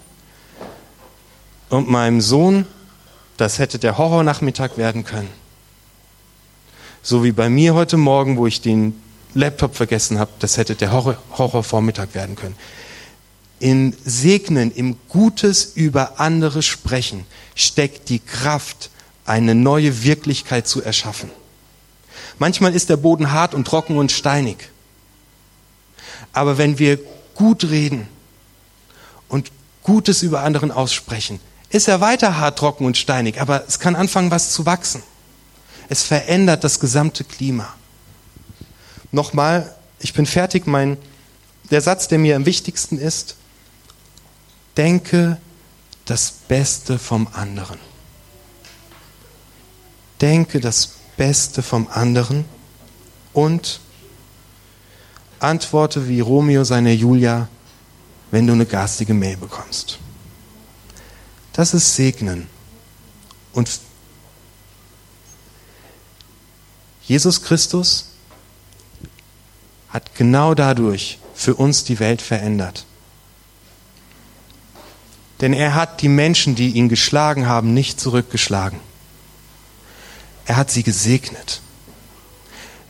und 1.69 1.89
meinem 1.89 2.21
Sohn, 2.21 2.67
das 3.37 3.59
hätte 3.59 3.79
der 3.79 3.99
Horrornachmittag 3.99 4.77
werden 4.77 5.05
können. 5.05 5.29
So 7.03 7.23
wie 7.23 7.33
bei 7.33 7.49
mir 7.51 7.75
heute 7.75 7.99
Morgen, 7.99 8.37
wo 8.37 8.47
ich 8.47 8.63
den 8.63 9.01
Laptop 9.35 9.77
vergessen 9.77 10.19
habe, 10.19 10.31
das 10.39 10.57
hätte 10.57 10.75
der 10.75 10.93
Horror 10.93 11.19
Horrorvormittag 11.37 12.15
werden 12.15 12.37
können. 12.37 12.57
Im 13.61 13.95
Segnen, 14.05 14.73
im 14.73 14.97
Gutes 15.09 15.73
über 15.75 16.19
andere 16.21 16.63
sprechen, 16.63 17.27
steckt 17.55 18.09
die 18.09 18.19
Kraft, 18.19 18.91
eine 19.25 19.55
neue 19.55 20.03
Wirklichkeit 20.05 20.67
zu 20.67 20.83
erschaffen. 20.83 21.31
Manchmal 22.39 22.75
ist 22.75 22.91
der 22.91 22.97
Boden 22.97 23.33
hart 23.33 23.55
und 23.55 23.67
trocken 23.67 23.99
und 23.99 24.13
steinig. 24.13 24.71
Aber 26.37 26.59
wenn 26.59 26.79
wir 26.79 26.99
gut 27.35 27.65
reden 27.65 28.07
und 29.29 29.51
Gutes 29.83 30.23
über 30.23 30.43
anderen 30.43 30.71
aussprechen, 30.71 31.41
ist 31.71 31.89
er 31.89 32.03
weiter 32.03 32.37
hart, 32.37 32.59
trocken 32.59 32.85
und 32.85 32.99
steinig, 32.99 33.41
aber 33.41 33.65
es 33.67 33.79
kann 33.79 33.97
anfangen, 33.97 34.31
was 34.31 34.53
zu 34.53 34.67
wachsen. 34.67 35.03
Es 35.89 36.03
verändert 36.03 36.63
das 36.63 36.79
gesamte 36.79 37.25
Klima. 37.25 37.73
Nochmal, 39.13 39.75
ich 39.99 40.13
bin 40.13 40.27
fertig. 40.27 40.67
Mein, 40.67 40.99
der 41.71 41.81
Satz, 41.81 42.07
der 42.07 42.19
mir 42.19 42.37
am 42.37 42.45
wichtigsten 42.45 42.99
ist, 42.99 43.37
denke 44.77 45.39
das 46.05 46.33
Beste 46.49 46.99
vom 46.99 47.29
anderen. 47.33 47.79
Denke 50.21 50.61
das 50.61 50.97
Beste 51.17 51.63
vom 51.63 51.89
anderen 51.91 52.45
und 53.33 53.81
antworte 55.39 56.09
wie 56.09 56.21
Romeo 56.21 56.65
seine 56.65 56.93
Julia, 56.93 57.49
wenn 58.31 58.47
du 58.47 58.53
eine 58.53 58.67
garstige 58.67 59.15
Mail 59.15 59.37
bekommst. 59.37 59.99
Das 61.53 61.75
ist 61.75 61.95
Segnen. 61.95 62.49
Und 63.53 63.71
Jesus 67.03 67.43
Christus 67.43 68.11
hat 69.89 70.15
genau 70.15 70.55
dadurch 70.55 71.19
für 71.35 71.55
uns 71.55 71.85
die 71.85 71.99
Welt 72.01 72.21
verändert. 72.21 72.85
Denn 75.41 75.53
er 75.53 75.75
hat 75.75 76.03
die 76.03 76.09
Menschen, 76.09 76.55
die 76.55 76.71
ihn 76.71 76.89
geschlagen 76.89 77.47
haben, 77.47 77.75
nicht 77.75 78.01
zurückgeschlagen. 78.01 78.81
Er 80.47 80.57
hat 80.57 80.71
sie 80.71 80.83
gesegnet. 80.83 81.61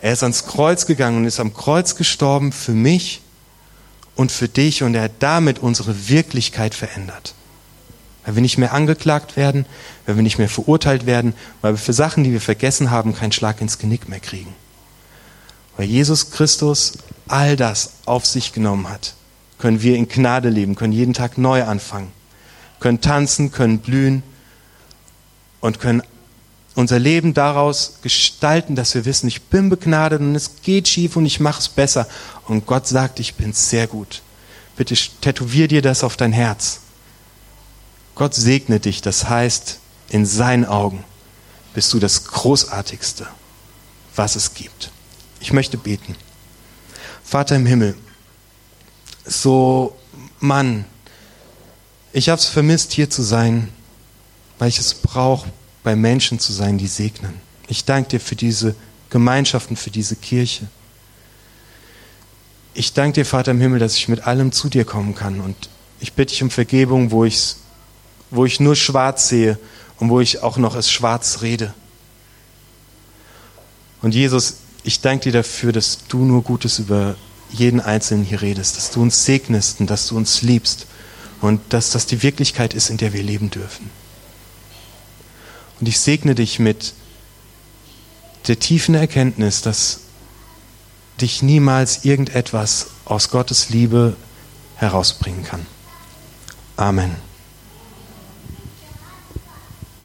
Er 0.00 0.12
ist 0.12 0.22
ans 0.22 0.46
Kreuz 0.46 0.86
gegangen 0.86 1.18
und 1.18 1.24
ist 1.24 1.40
am 1.40 1.54
Kreuz 1.54 1.96
gestorben 1.96 2.52
für 2.52 2.72
mich 2.72 3.20
und 4.14 4.32
für 4.32 4.48
dich 4.48 4.82
und 4.82 4.94
er 4.94 5.02
hat 5.04 5.12
damit 5.20 5.58
unsere 5.58 6.08
Wirklichkeit 6.08 6.74
verändert. 6.74 7.34
Weil 8.24 8.34
wir 8.34 8.42
nicht 8.42 8.58
mehr 8.58 8.72
angeklagt 8.72 9.36
werden, 9.36 9.66
weil 10.04 10.16
wir 10.16 10.22
nicht 10.22 10.38
mehr 10.38 10.48
verurteilt 10.48 11.06
werden, 11.06 11.34
weil 11.60 11.74
wir 11.74 11.78
für 11.78 11.92
Sachen, 11.92 12.24
die 12.24 12.32
wir 12.32 12.40
vergessen 12.40 12.90
haben, 12.90 13.14
keinen 13.14 13.32
Schlag 13.32 13.60
ins 13.60 13.78
Genick 13.78 14.08
mehr 14.08 14.20
kriegen. 14.20 14.52
Weil 15.76 15.86
Jesus 15.86 16.30
Christus 16.30 16.94
all 17.28 17.56
das 17.56 17.92
auf 18.06 18.26
sich 18.26 18.52
genommen 18.52 18.88
hat, 18.88 19.14
können 19.58 19.82
wir 19.82 19.96
in 19.96 20.08
Gnade 20.08 20.48
leben, 20.48 20.74
können 20.74 20.92
jeden 20.92 21.14
Tag 21.14 21.38
neu 21.38 21.64
anfangen, 21.64 22.12
können 22.80 23.00
tanzen, 23.00 23.52
können 23.52 23.78
blühen 23.78 24.22
und 25.60 25.80
können 25.80 26.02
unser 26.76 26.98
Leben 26.98 27.32
daraus 27.32 27.94
gestalten, 28.02 28.76
dass 28.76 28.94
wir 28.94 29.06
wissen, 29.06 29.26
ich 29.26 29.42
bin 29.44 29.70
begnadet 29.70 30.20
und 30.20 30.36
es 30.36 30.62
geht 30.62 30.86
schief 30.86 31.16
und 31.16 31.24
ich 31.24 31.40
mache 31.40 31.60
es 31.60 31.68
besser. 31.68 32.06
Und 32.46 32.66
Gott 32.66 32.86
sagt, 32.86 33.18
ich 33.18 33.34
bin 33.34 33.54
sehr 33.54 33.86
gut. 33.86 34.22
Bitte 34.76 34.94
tätowier 35.22 35.68
dir 35.68 35.80
das 35.80 36.04
auf 36.04 36.18
dein 36.18 36.32
Herz. 36.32 36.80
Gott 38.14 38.34
segne 38.34 38.78
dich, 38.78 39.00
das 39.00 39.28
heißt, 39.28 39.78
in 40.10 40.26
seinen 40.26 40.66
Augen 40.66 41.02
bist 41.72 41.92
du 41.94 41.98
das 41.98 42.24
Großartigste, 42.24 43.26
was 44.14 44.36
es 44.36 44.52
gibt. 44.52 44.90
Ich 45.40 45.54
möchte 45.54 45.78
beten. 45.78 46.14
Vater 47.24 47.56
im 47.56 47.66
Himmel, 47.66 47.96
so 49.24 49.96
Mann, 50.40 50.84
ich 52.12 52.28
habe 52.28 52.38
es 52.38 52.46
vermisst, 52.46 52.92
hier 52.92 53.08
zu 53.08 53.22
sein, 53.22 53.70
weil 54.58 54.68
ich 54.68 54.78
es 54.78 54.94
brauche, 54.94 55.48
bei 55.86 55.94
Menschen 55.94 56.40
zu 56.40 56.52
sein, 56.52 56.78
die 56.78 56.88
segnen. 56.88 57.34
Ich 57.68 57.84
danke 57.84 58.08
dir 58.08 58.20
für 58.20 58.34
diese 58.34 58.74
Gemeinschaften, 59.08 59.76
für 59.76 59.92
diese 59.92 60.16
Kirche. 60.16 60.66
Ich 62.74 62.92
danke 62.92 63.20
dir, 63.20 63.24
Vater 63.24 63.52
im 63.52 63.60
Himmel, 63.60 63.78
dass 63.78 63.96
ich 63.96 64.08
mit 64.08 64.26
allem 64.26 64.50
zu 64.50 64.68
dir 64.68 64.84
kommen 64.84 65.14
kann. 65.14 65.38
Und 65.38 65.54
ich 66.00 66.14
bitte 66.14 66.32
dich 66.32 66.42
um 66.42 66.50
Vergebung, 66.50 67.12
wo, 67.12 67.24
ich's, 67.24 67.58
wo 68.32 68.44
ich 68.44 68.58
nur 68.58 68.74
schwarz 68.74 69.28
sehe 69.28 69.60
und 70.00 70.10
wo 70.10 70.18
ich 70.18 70.42
auch 70.42 70.56
noch 70.56 70.74
es 70.74 70.90
schwarz 70.90 71.42
rede. 71.42 71.72
Und 74.02 74.12
Jesus, 74.12 74.56
ich 74.82 75.02
danke 75.02 75.30
dir 75.30 75.32
dafür, 75.34 75.70
dass 75.70 75.98
du 76.08 76.24
nur 76.24 76.42
Gutes 76.42 76.80
über 76.80 77.14
jeden 77.52 77.78
Einzelnen 77.78 78.24
hier 78.24 78.42
redest, 78.42 78.76
dass 78.76 78.90
du 78.90 79.02
uns 79.02 79.24
segnest 79.24 79.78
und 79.78 79.88
dass 79.88 80.08
du 80.08 80.16
uns 80.16 80.42
liebst 80.42 80.88
und 81.40 81.60
dass 81.68 81.92
das 81.92 82.06
die 82.06 82.24
Wirklichkeit 82.24 82.74
ist, 82.74 82.90
in 82.90 82.96
der 82.96 83.12
wir 83.12 83.22
leben 83.22 83.50
dürfen. 83.50 83.88
Und 85.80 85.88
ich 85.88 86.00
segne 86.00 86.34
dich 86.34 86.58
mit 86.58 86.94
der 88.48 88.58
tiefen 88.58 88.94
Erkenntnis, 88.94 89.62
dass 89.62 90.00
dich 91.20 91.42
niemals 91.42 92.04
irgendetwas 92.04 92.88
aus 93.04 93.30
Gottes 93.30 93.70
Liebe 93.70 94.16
herausbringen 94.76 95.44
kann. 95.44 95.66
Amen. 96.76 97.25